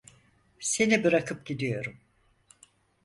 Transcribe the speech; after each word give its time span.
Seni 0.59 1.03
bırakıp 1.03 1.45
gidiyorum. 1.45 1.97